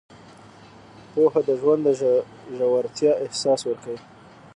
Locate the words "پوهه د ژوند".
1.11-1.81